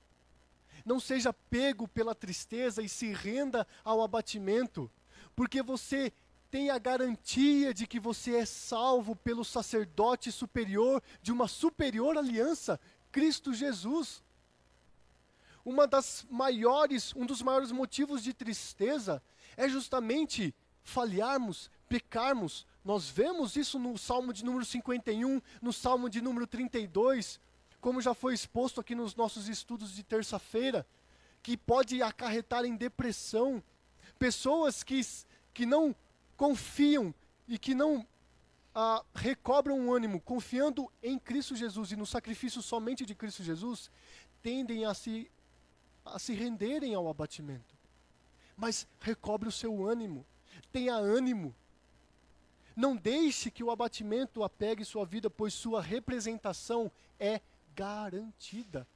[0.85, 4.91] Não seja pego pela tristeza e se renda ao abatimento,
[5.35, 6.13] porque você
[6.51, 12.79] tem a garantia de que você é salvo pelo sacerdote superior de uma superior aliança,
[13.11, 14.23] Cristo Jesus.
[15.65, 19.23] Uma das maiores, um dos maiores motivos de tristeza
[19.57, 22.67] é justamente falharmos, pecarmos.
[22.85, 27.41] Nós vemos isso no Salmo de número 51, no Salmo de número 32,
[27.85, 30.87] como já foi exposto aqui nos nossos estudos de terça-feira,
[31.43, 33.63] que pode acarretar em depressão.
[34.19, 34.99] Pessoas que,
[35.53, 35.95] que não
[36.35, 37.15] confiam
[37.47, 38.07] e que não
[38.75, 43.91] ah, recobram o ânimo confiando em Cristo Jesus e no sacrifício somente de Cristo Jesus,
[44.41, 45.31] tendem a se,
[46.07, 47.75] a se renderem ao abatimento.
[48.57, 50.25] Mas recobre o seu ânimo,
[50.73, 51.55] tenha ânimo.
[52.75, 57.43] Não deixe que o abatimento apegue sua vida, pois sua representação é
[57.75, 58.87] garantida.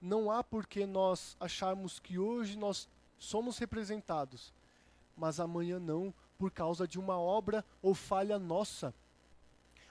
[0.00, 4.52] Não há por que nós acharmos que hoje nós somos representados
[5.16, 8.94] mas amanhã não, por causa de uma obra ou falha nossa.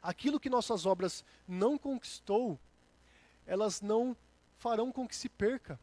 [0.02, 2.60] Aquilo que nossas obras não conquistou,
[3.48, 4.16] elas não
[4.58, 5.80] farão com que se perca,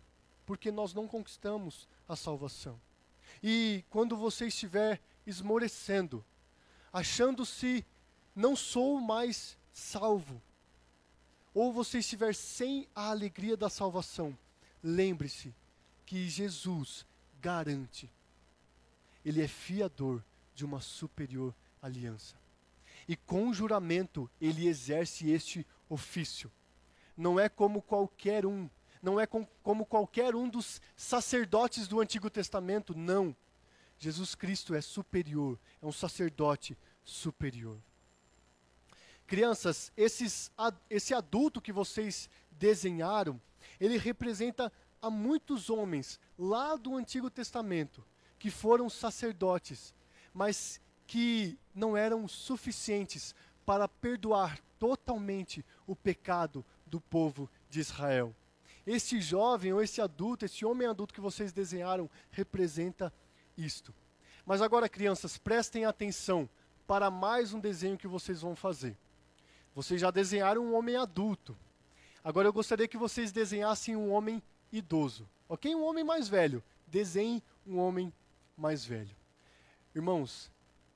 [0.46, 2.80] porque nós não conquistamos a salvação.
[3.42, 6.24] E quando você estiver esmorecendo,
[6.92, 7.84] achando-se
[8.34, 10.40] não sou mais salvo,
[11.54, 14.36] ou você estiver sem a alegria da salvação,
[14.82, 15.54] lembre-se
[16.06, 17.06] que Jesus
[17.40, 18.10] garante.
[19.24, 20.22] Ele é fiador
[20.54, 22.36] de uma superior aliança.
[23.06, 26.50] E com juramento ele exerce este ofício.
[27.16, 28.68] Não é como qualquer um,
[29.02, 33.36] não é com, como qualquer um dos sacerdotes do Antigo Testamento, não.
[33.98, 37.78] Jesus Cristo é superior, é um sacerdote superior.
[39.32, 40.52] Crianças, esses,
[40.90, 43.40] esse adulto que vocês desenharam,
[43.80, 48.04] ele representa a muitos homens lá do Antigo Testamento
[48.38, 49.94] que foram sacerdotes,
[50.34, 58.36] mas que não eram suficientes para perdoar totalmente o pecado do povo de Israel.
[58.86, 63.10] Este jovem ou esse adulto, esse homem adulto que vocês desenharam, representa
[63.56, 63.94] isto.
[64.44, 66.46] Mas agora, crianças, prestem atenção
[66.86, 68.94] para mais um desenho que vocês vão fazer.
[69.74, 71.56] Vocês já desenharam um homem adulto.
[72.22, 75.28] Agora eu gostaria que vocês desenhassem um homem idoso.
[75.48, 75.74] Ok?
[75.74, 76.62] Um homem mais velho.
[76.86, 78.12] Desenhe um homem
[78.56, 79.14] mais velho.
[79.94, 80.50] Irmãos,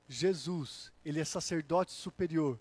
[0.07, 2.59] Jesus, ele é sacerdote superior,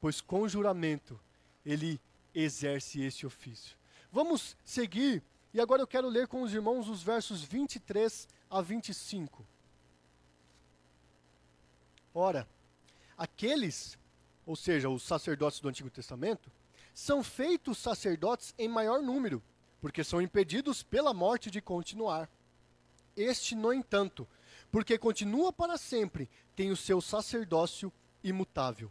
[0.00, 1.18] pois com juramento
[1.64, 2.00] ele
[2.34, 3.76] exerce este ofício.
[4.12, 9.44] Vamos seguir, e agora eu quero ler com os irmãos os versos 23 a 25.
[12.14, 12.48] Ora,
[13.18, 13.98] aqueles,
[14.46, 16.50] ou seja, os sacerdotes do Antigo Testamento,
[16.94, 19.42] são feitos sacerdotes em maior número,
[19.80, 22.30] porque são impedidos pela morte de continuar.
[23.16, 24.26] Este, no entanto,
[24.70, 28.90] porque continua para sempre, tem o seu sacerdócio imutável.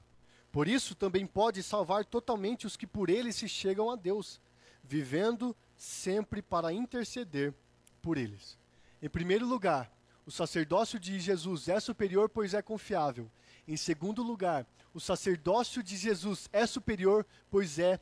[0.51, 4.39] Por isso também pode salvar totalmente os que por ele se chegam a Deus,
[4.83, 7.53] vivendo sempre para interceder
[8.01, 8.57] por eles.
[9.01, 9.91] Em primeiro lugar,
[10.25, 13.29] o sacerdócio de Jesus é superior, pois é confiável.
[13.67, 17.99] Em segundo lugar, o sacerdócio de Jesus é superior, pois é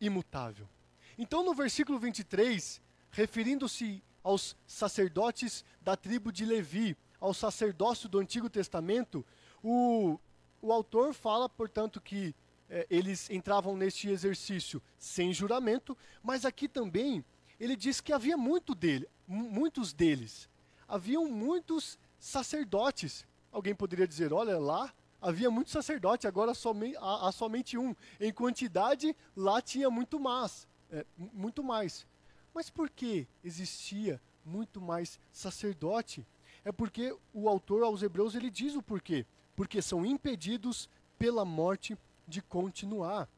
[0.00, 0.68] imutável.
[1.16, 8.50] Então, no versículo 23, referindo-se aos sacerdotes da tribo de Levi, ao sacerdócio do Antigo
[8.50, 9.24] Testamento,
[9.62, 10.18] o,
[10.60, 12.34] o autor fala, portanto, que
[12.68, 17.24] é, eles entravam neste exercício sem juramento, mas aqui também
[17.58, 20.48] ele diz que havia muito dele, muitos deles.
[20.86, 23.26] Haviam muitos sacerdotes.
[23.50, 27.94] Alguém poderia dizer, olha lá, havia muitos sacerdotes, agora somente, há, há, somente um.
[28.20, 32.06] Em quantidade, lá tinha muito mais, é, muito mais.
[32.54, 36.26] Mas por que existia muito mais sacerdote?
[36.66, 39.24] é porque o autor aos Hebreus ele diz o porquê.
[39.54, 43.28] Porque são impedidos pela morte de continuar.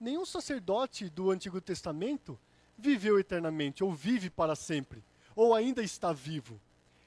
[0.00, 2.40] Nenhum sacerdote do Antigo Testamento
[2.78, 5.04] viveu eternamente, ou vive para sempre,
[5.36, 6.58] ou ainda está vivo.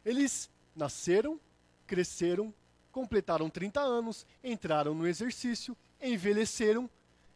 [0.05, 1.39] Eles nasceram,
[1.87, 2.53] cresceram,
[2.93, 6.89] completaram 30 anos, entraram no exercício, envelheceram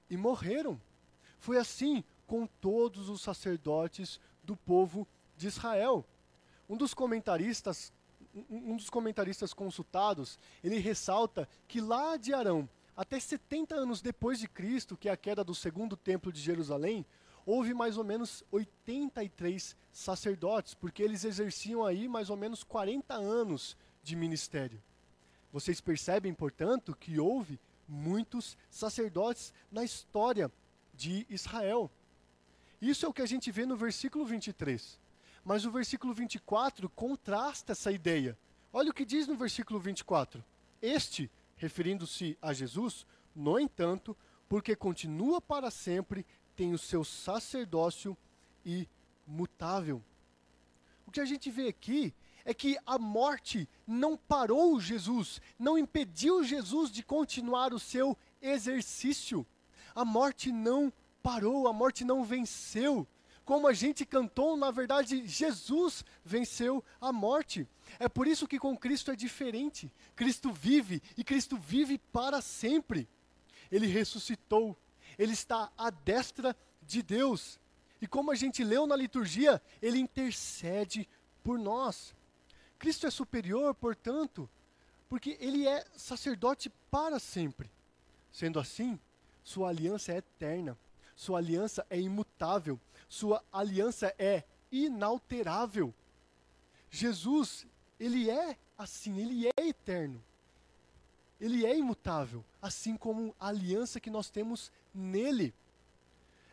[0.10, 0.80] e morreram.
[1.39, 6.06] Foi assim com todos os sacerdotes do povo de Israel.
[6.70, 7.91] Um dos comentaristas
[8.52, 14.48] um dos comentaristas consultados, ele ressalta que lá de Arão, até 70 anos depois de
[14.48, 17.04] Cristo, que é a queda do segundo templo de Jerusalém,
[17.48, 23.76] houve mais ou menos 83 sacerdotes, porque eles exerciam aí mais ou menos 40 anos
[24.04, 24.80] de ministério.
[25.51, 30.51] Vocês percebem, portanto, que houve muitos sacerdotes na história
[30.93, 31.89] de Israel.
[32.81, 34.99] Isso é o que a gente vê no versículo 23.
[35.43, 38.38] Mas o versículo 24 contrasta essa ideia.
[38.73, 40.43] Olha o que diz no versículo 24.
[40.81, 43.05] Este, referindo-se a Jesus,
[43.36, 44.15] no entanto,
[44.49, 48.17] porque continua para sempre, tem o seu sacerdócio
[48.65, 50.03] imutável.
[51.05, 52.13] O que a gente vê aqui
[52.47, 59.45] é que a morte não parou Jesus, não impediu Jesus de continuar o seu exercício.
[59.93, 63.07] A morte não parou, a morte não venceu
[63.47, 67.65] como a gente cantou, na verdade, Jesus venceu a morte.
[67.97, 69.89] É por isso que com Cristo é diferente.
[70.17, 73.07] Cristo vive e Cristo vive para sempre.
[73.71, 74.77] Ele ressuscitou.
[75.17, 77.57] Ele está à destra de Deus.
[78.01, 81.07] E como a gente leu na liturgia, ele intercede
[81.41, 82.13] por nós.
[82.77, 84.49] Cristo é superior, portanto,
[85.09, 87.71] porque ele é sacerdote para sempre.
[88.31, 88.99] Sendo assim,
[89.43, 90.77] sua aliança é eterna,
[91.15, 95.93] sua aliança é imutável, sua aliança é inalterável.
[96.91, 97.65] Jesus,
[97.99, 100.21] ele é assim, ele é eterno.
[101.39, 105.53] Ele é imutável, assim como a aliança que nós temos nele.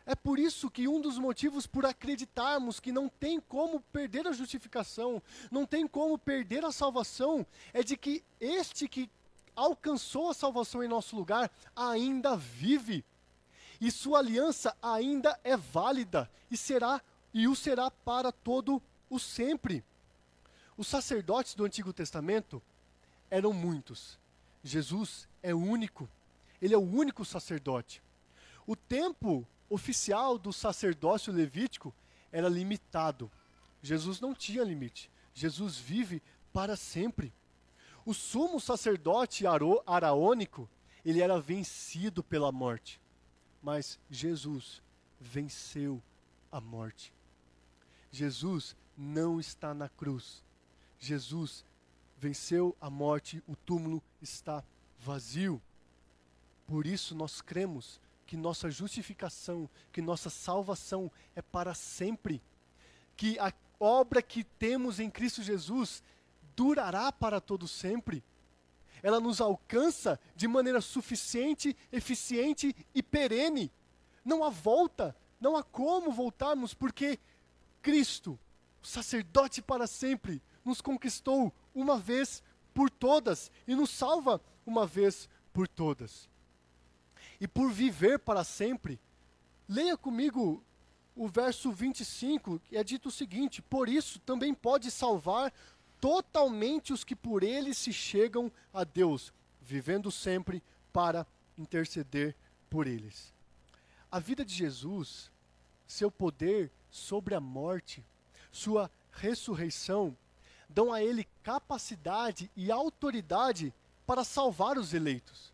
[0.05, 4.31] É por isso que um dos motivos por acreditarmos que não tem como perder a
[4.31, 9.09] justificação, não tem como perder a salvação, é de que este que
[9.55, 13.03] alcançou a salvação em nosso lugar ainda vive.
[13.81, 17.01] E sua aliança ainda é válida e será
[17.33, 19.83] e o será para todo o sempre.
[20.77, 22.61] Os sacerdotes do Antigo Testamento
[23.29, 24.19] eram muitos.
[24.63, 26.07] Jesus é único.
[26.61, 28.01] Ele é o único sacerdote.
[28.65, 31.93] O tempo oficial do sacerdócio levítico
[32.31, 33.31] era limitado.
[33.81, 35.09] Jesus não tinha limite.
[35.33, 37.33] Jesus vive para sempre.
[38.05, 39.45] O sumo sacerdote
[39.85, 40.69] araônico,
[41.03, 43.01] ele era vencido pela morte.
[43.61, 44.81] Mas Jesus
[45.19, 46.01] venceu
[46.51, 47.13] a morte.
[48.11, 50.43] Jesus não está na cruz.
[50.99, 51.65] Jesus
[52.17, 54.63] venceu a morte, o túmulo está
[54.99, 55.61] vazio.
[56.65, 62.41] Por isso nós cremos que nossa justificação, que nossa salvação é para sempre,
[63.15, 66.03] que a obra que temos em Cristo Jesus
[66.55, 68.23] durará para todo sempre.
[69.03, 73.71] Ela nos alcança de maneira suficiente, eficiente e perene.
[74.23, 77.19] Não há volta, não há como voltarmos, porque
[77.81, 78.39] Cristo,
[78.81, 82.41] o sacerdote para sempre, nos conquistou uma vez
[82.73, 86.27] por todas e nos salva uma vez por todas
[87.39, 88.99] e por viver para sempre.
[89.67, 90.63] Leia comigo
[91.15, 95.53] o verso 25, que é dito o seguinte: Por isso também pode salvar
[95.99, 101.25] totalmente os que por ele se chegam a Deus, vivendo sempre para
[101.57, 102.35] interceder
[102.69, 103.33] por eles.
[104.11, 105.31] A vida de Jesus,
[105.87, 108.03] seu poder sobre a morte,
[108.51, 110.15] sua ressurreição,
[110.69, 113.73] dão a ele capacidade e autoridade
[114.05, 115.53] para salvar os eleitos.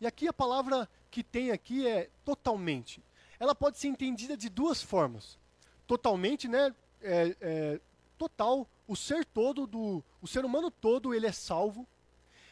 [0.00, 3.04] E aqui a palavra que tem aqui é totalmente.
[3.38, 5.38] Ela pode ser entendida de duas formas.
[5.86, 6.74] Totalmente, né?
[7.02, 7.80] É, é,
[8.16, 11.86] total, o ser todo do, o ser humano todo, ele é salvo.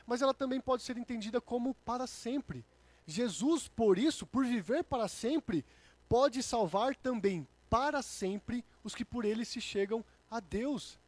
[0.07, 2.64] Mas ela também pode ser entendida como para sempre.
[3.07, 5.64] Jesus, por isso, por viver para sempre,
[6.07, 10.99] pode salvar também para sempre os que por ele se chegam a Deus.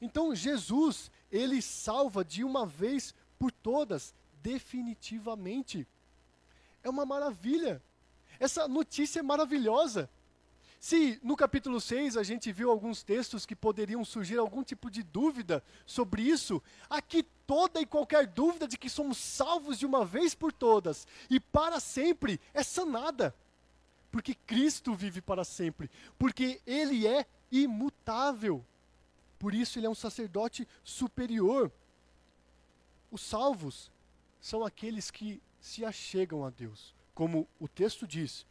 [0.00, 5.88] Então, Jesus, ele salva de uma vez por todas, definitivamente.
[6.82, 7.82] É uma maravilha.
[8.38, 10.08] Essa notícia é maravilhosa.
[10.80, 15.02] Se no capítulo 6 a gente viu alguns textos que poderiam surgir algum tipo de
[15.02, 20.34] dúvida sobre isso, aqui toda e qualquer dúvida de que somos salvos de uma vez
[20.34, 23.34] por todas e para sempre é sanada.
[24.10, 28.64] Porque Cristo vive para sempre, porque Ele é imutável.
[29.38, 31.72] Por isso ele é um sacerdote superior.
[33.10, 33.90] Os salvos
[34.40, 36.94] são aqueles que se achegam a Deus.
[37.14, 38.46] Como o texto diz,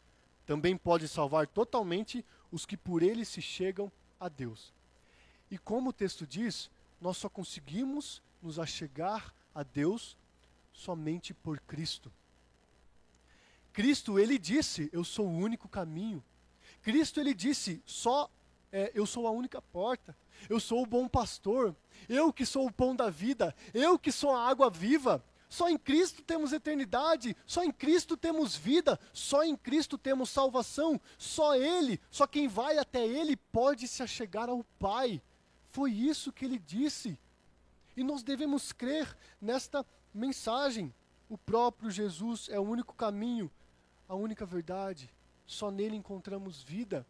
[0.46, 4.72] também pode salvar totalmente os que por ele se chegam a Deus.
[5.50, 6.70] E como o texto diz,
[7.00, 10.16] nós só conseguimos nos achegar a Deus
[10.72, 12.12] somente por Cristo.
[13.72, 16.22] Cristo, ele disse: Eu sou o único caminho.
[16.82, 18.30] Cristo, ele disse: Só
[18.72, 20.16] é, eu sou a única porta.
[20.48, 21.74] Eu sou o bom pastor.
[22.08, 23.54] Eu que sou o pão da vida.
[23.74, 25.24] Eu que sou a água viva.
[25.50, 30.98] Só em Cristo temos eternidade, só em Cristo temos vida, só em Cristo temos salvação,
[31.18, 35.20] só Ele, só quem vai até Ele pode se achegar ao Pai.
[35.70, 37.18] Foi isso que ele disse.
[37.96, 39.84] E nós devemos crer nesta
[40.14, 40.94] mensagem.
[41.28, 43.50] O próprio Jesus é o único caminho,
[44.08, 45.12] a única verdade.
[45.46, 47.04] Só nele encontramos vida.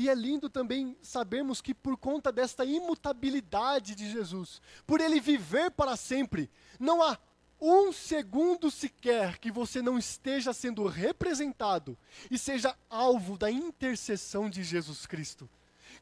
[0.00, 5.70] E é lindo também sabermos que por conta desta imutabilidade de Jesus, por ele viver
[5.72, 7.18] para sempre, não há
[7.60, 11.98] um segundo sequer que você não esteja sendo representado
[12.30, 15.46] e seja alvo da intercessão de Jesus Cristo.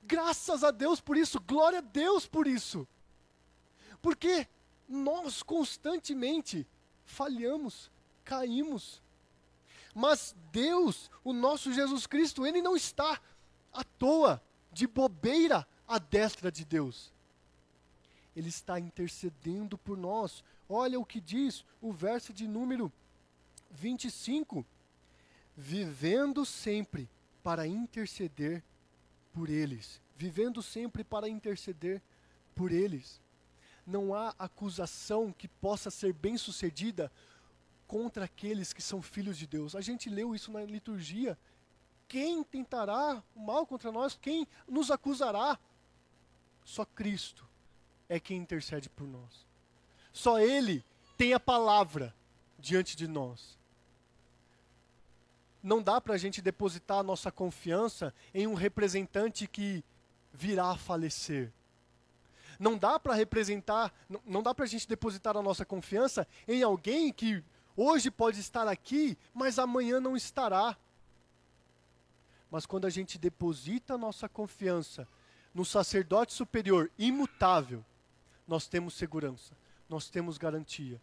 [0.04, 2.86] Graças a Deus por isso, glória a Deus por isso.
[4.00, 4.46] Porque
[4.88, 6.64] nós constantemente
[7.04, 7.90] falhamos,
[8.24, 9.02] caímos.
[9.92, 13.20] Mas Deus, o nosso Jesus Cristo, ele não está
[13.72, 14.42] à toa,
[14.72, 17.12] de bobeira, à destra de Deus.
[18.36, 20.44] Ele está intercedendo por nós.
[20.68, 22.92] Olha o que diz o verso de número
[23.70, 24.64] 25:
[25.56, 27.08] vivendo sempre
[27.42, 28.62] para interceder
[29.32, 30.00] por eles.
[30.16, 32.02] Vivendo sempre para interceder
[32.54, 33.20] por eles.
[33.86, 37.10] Não há acusação que possa ser bem sucedida
[37.86, 39.74] contra aqueles que são filhos de Deus.
[39.74, 41.38] A gente leu isso na liturgia
[42.08, 44.18] quem tentará o mal contra nós?
[44.20, 45.58] Quem nos acusará?
[46.64, 47.46] Só Cristo
[48.08, 49.46] é quem intercede por nós.
[50.12, 50.84] Só Ele
[51.16, 52.14] tem a palavra
[52.58, 53.56] diante de nós.
[55.62, 59.84] não dá para a gente depositar a nossa confiança em um representante que
[60.32, 61.52] virá a falecer.
[62.58, 66.62] Não dá para representar, não, não dá para a gente depositar a nossa confiança em
[66.62, 67.44] alguém que
[67.76, 70.76] hoje pode estar aqui, mas amanhã não estará.
[72.50, 75.06] Mas quando a gente deposita a nossa confiança
[75.52, 77.84] no sacerdote superior imutável,
[78.46, 79.56] nós temos segurança,
[79.88, 81.00] nós temos garantia,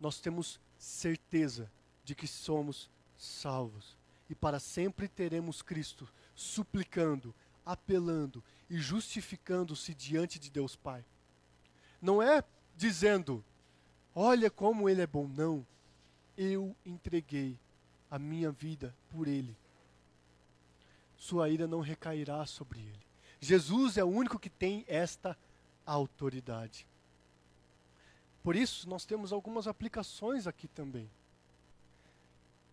[0.00, 1.70] nós temos certeza
[2.04, 3.96] de que somos salvos.
[4.30, 7.34] E para sempre teremos Cristo suplicando,
[7.64, 11.04] apelando e justificando-se diante de Deus Pai.
[12.00, 12.42] Não é
[12.76, 13.44] dizendo,
[14.14, 15.66] olha como Ele é bom, não.
[16.36, 17.58] Eu entreguei
[18.10, 19.56] a minha vida por Ele.
[21.18, 23.06] Sua ira não recairá sobre Ele.
[23.40, 25.36] Jesus é o único que tem esta
[25.84, 26.86] autoridade.
[28.42, 31.10] Por isso, nós temos algumas aplicações aqui também.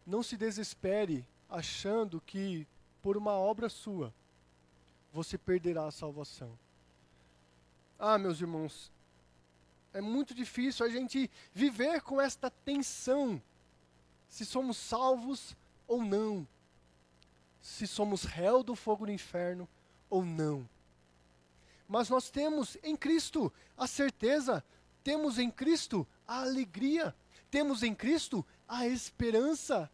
[0.06, 2.66] Não se desespere achando que,
[3.02, 4.14] por uma obra sua,
[5.12, 6.58] você perderá a salvação.
[7.98, 8.92] Ah, meus irmãos,
[9.94, 13.42] é muito difícil a gente viver com esta tensão
[14.28, 15.56] se somos salvos
[15.88, 16.46] ou não,
[17.66, 19.68] se somos réu do fogo do inferno
[20.08, 20.70] ou não.
[21.88, 24.64] Mas nós temos em Cristo a certeza,
[25.04, 27.16] temos em Cristo a alegria,
[27.50, 29.90] temos em Cristo a esperança,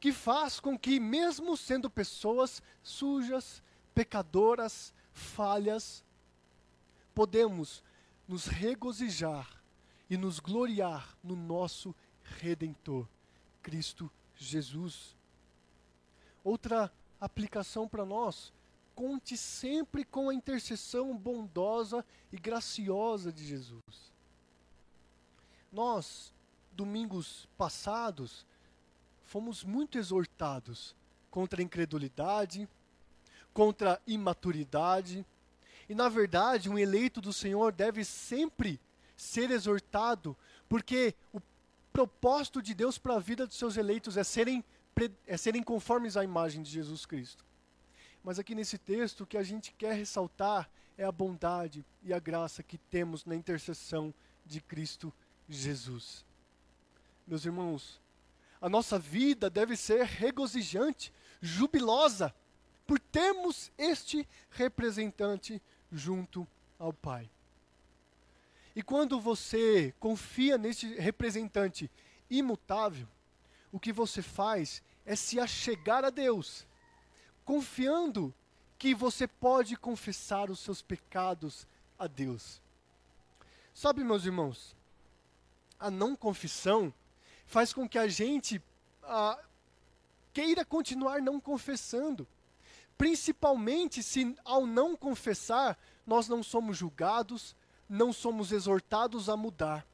[0.00, 3.62] que faz com que, mesmo sendo pessoas sujas,
[3.94, 6.02] pecadoras, falhas,
[7.14, 7.84] podemos
[8.26, 9.62] nos regozijar
[10.08, 11.94] e nos gloriar no nosso
[12.40, 13.06] Redentor,
[13.62, 15.14] Cristo Jesus.
[16.44, 18.52] Outra aplicação para nós,
[18.94, 23.82] conte sempre com a intercessão bondosa e graciosa de Jesus.
[25.72, 26.32] Nós,
[26.70, 28.46] domingos passados,
[29.24, 30.94] fomos muito exortados
[31.30, 32.68] contra a incredulidade,
[33.52, 35.26] contra a imaturidade.
[35.88, 38.80] E, na verdade, um eleito do Senhor deve sempre
[39.16, 40.36] ser exortado,
[40.68, 41.40] porque o
[41.92, 44.64] propósito de Deus para a vida dos seus eleitos é serem,
[45.26, 47.44] é serem conformes à imagem de Jesus Cristo.
[48.22, 52.18] Mas aqui nesse texto, o que a gente quer ressaltar é a bondade e a
[52.18, 54.14] graça que temos na intercessão
[54.46, 55.12] de Cristo
[55.48, 56.24] Jesus.
[57.26, 58.00] Meus irmãos,
[58.60, 62.34] a nossa vida deve ser regozijante, jubilosa,
[62.86, 66.46] por termos este representante junto
[66.78, 67.28] ao Pai.
[68.76, 71.90] E quando você confia nesse representante
[72.28, 73.06] imutável,
[73.74, 76.64] o que você faz é se achegar a Deus,
[77.44, 78.32] confiando
[78.78, 81.66] que você pode confessar os seus pecados
[81.98, 82.62] a Deus.
[83.74, 84.76] Sabe, meus irmãos,
[85.76, 86.94] a não confissão
[87.46, 88.62] faz com que a gente
[89.02, 89.42] ah,
[90.32, 92.28] queira continuar não confessando.
[92.96, 97.56] Principalmente se, ao não confessar, nós não somos julgados,
[97.88, 99.84] não somos exortados a mudar.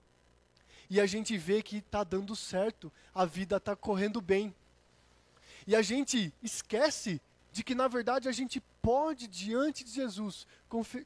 [0.91, 4.55] E a gente vê que está dando certo, a vida está correndo bem.
[5.67, 7.21] E a gente esquece
[7.53, 10.47] de que, na verdade, a gente pode, diante de Jesus,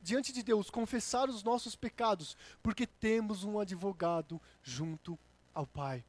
[0.03, 5.18] diante de Deus, confessar os nossos pecados, porque temos um advogado junto
[5.53, 6.03] ao Pai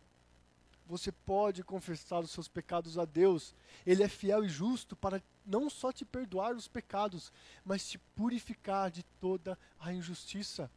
[0.88, 3.56] você pode confessar os seus pecados a Deus.
[3.86, 7.32] Ele é fiel e justo para não só te perdoar os pecados,
[7.64, 10.70] mas te purificar de toda a injustiça.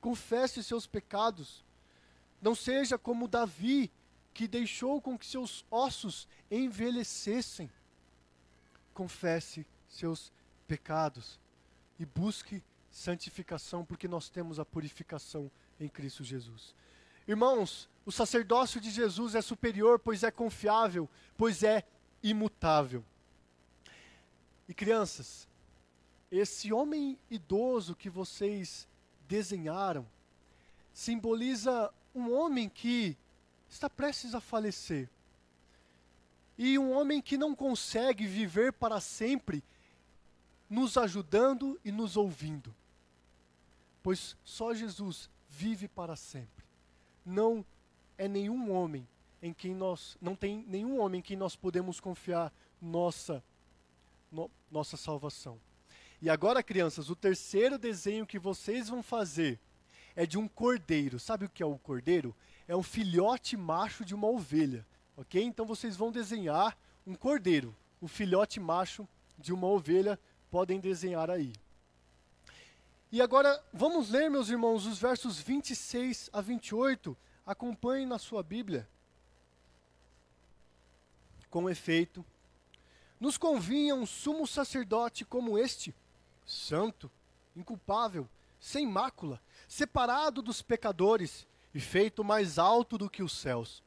[0.00, 1.64] Confesse os seus pecados.
[2.40, 3.90] Não seja como Davi,
[4.32, 7.70] que deixou com que seus ossos envelhecessem.
[8.92, 10.32] Confesse seus
[10.66, 11.38] pecados
[11.98, 16.74] e busque santificação, porque nós temos a purificação em Cristo Jesus.
[17.26, 21.84] Irmãos, o sacerdócio de Jesus é superior, pois é confiável, pois é
[22.22, 23.04] imutável.
[24.68, 25.48] E crianças,
[26.30, 28.88] esse homem idoso que vocês
[29.28, 30.06] desenharam
[30.92, 33.16] simboliza um homem que
[33.68, 35.08] está prestes a falecer.
[36.56, 39.62] E um homem que não consegue viver para sempre,
[40.70, 42.74] nos ajudando e nos ouvindo.
[44.02, 46.64] Pois só Jesus vive para sempre.
[47.24, 47.64] Não
[48.16, 49.06] é nenhum homem
[49.42, 52.50] em quem nós não tem nenhum homem em quem nós podemos confiar
[52.80, 53.44] nossa
[54.32, 55.60] no, nossa salvação.
[56.22, 59.60] E agora, crianças, o terceiro desenho que vocês vão fazer
[60.16, 61.20] é de um cordeiro.
[61.20, 62.34] Sabe o que é o cordeiro?
[62.66, 64.84] É um filhote macho de uma ovelha,
[65.16, 65.40] ok?
[65.42, 69.06] Então vocês vão desenhar um cordeiro, o filhote macho
[69.38, 70.18] de uma ovelha.
[70.50, 71.52] Podem desenhar aí.
[73.12, 78.88] E agora vamos ler, meus irmãos, os versos 26 a 28 Acompanhe na sua Bíblia.
[81.48, 82.24] Com efeito,
[83.20, 85.94] nos convinha um sumo sacerdote como este,
[86.44, 87.08] santo,
[87.54, 93.82] inculpável, sem mácula, separado dos pecadores e feito mais alto do que os céus,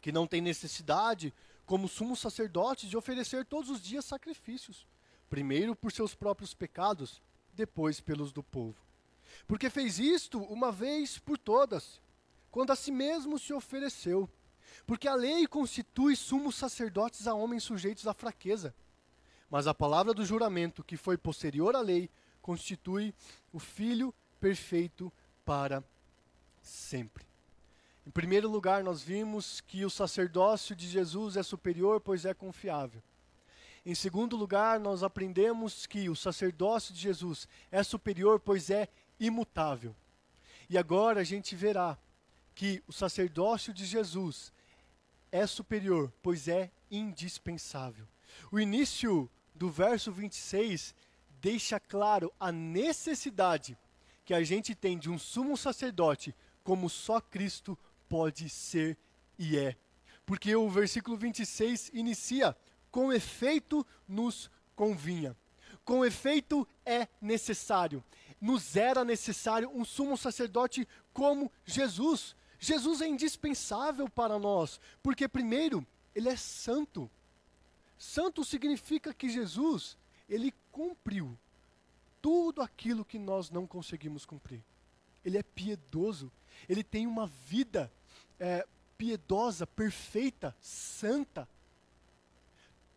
[0.00, 1.32] que não tem necessidade,
[1.66, 4.86] como sumo sacerdote, de oferecer todos os dias sacrifícios,
[5.30, 7.22] primeiro por seus próprios pecados,
[7.52, 8.76] depois pelos do povo.
[9.46, 12.00] Porque fez isto uma vez por todas,
[12.50, 14.28] quando a si mesmo se ofereceu.
[14.86, 18.74] Porque a lei constitui sumos sacerdotes a homens sujeitos à fraqueza.
[19.48, 22.10] Mas a palavra do juramento, que foi posterior à lei,
[22.42, 23.14] constitui
[23.52, 24.14] o Filho
[24.44, 25.10] perfeito
[25.42, 25.82] para
[26.60, 27.24] sempre.
[28.06, 33.02] Em primeiro lugar, nós vimos que o sacerdócio de Jesus é superior, pois é confiável.
[33.86, 38.86] Em segundo lugar, nós aprendemos que o sacerdócio de Jesus é superior, pois é
[39.18, 39.96] imutável.
[40.68, 41.96] E agora a gente verá
[42.54, 44.52] que o sacerdócio de Jesus
[45.32, 48.06] é superior, pois é indispensável.
[48.52, 50.94] O início do verso 26
[51.40, 53.74] deixa claro a necessidade
[54.24, 58.96] que a gente tem de um sumo sacerdote como só Cristo pode ser
[59.38, 59.76] e é.
[60.24, 62.56] Porque o versículo 26 inicia:
[62.90, 65.36] com efeito nos convinha.
[65.84, 68.02] Com efeito é necessário.
[68.40, 72.34] Nos era necessário um sumo sacerdote como Jesus.
[72.58, 77.10] Jesus é indispensável para nós, porque primeiro, ele é santo.
[77.98, 79.98] Santo significa que Jesus,
[80.28, 81.38] ele cumpriu
[82.24, 84.64] tudo aquilo que nós não conseguimos cumprir.
[85.22, 86.32] Ele é piedoso,
[86.66, 87.92] ele tem uma vida
[88.40, 88.66] é,
[88.96, 91.46] piedosa, perfeita, santa.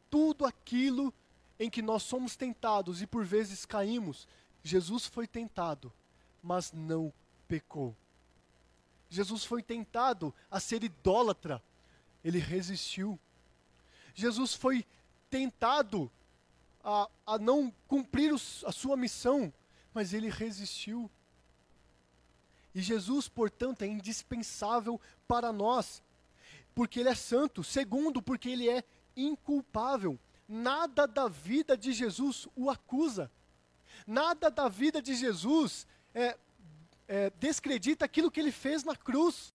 [0.10, 1.14] Tudo aquilo
[1.60, 4.30] em que nós somos tentados e por vezes caímos,
[4.64, 5.92] Jesus foi tentado,
[6.42, 7.12] mas não
[7.50, 7.94] pecou.
[9.10, 11.62] Jesus foi tentado a ser idólatra,
[12.24, 13.20] ele resistiu.
[14.16, 14.86] Jesus foi
[15.30, 16.10] tentado
[16.90, 19.54] a, a não cumprir os, a sua missão,
[19.94, 21.12] mas ele resistiu.
[22.74, 26.02] E Jesus, portanto, é indispensável para nós,
[26.74, 27.62] porque ele é santo.
[27.62, 28.86] Segundo, porque ele é
[29.18, 30.18] inculpável.
[30.48, 33.30] Nada da vida de Jesus o acusa.
[34.06, 36.38] Nada da vida de Jesus é,
[37.06, 39.36] é, descredita aquilo que ele fez na cruz.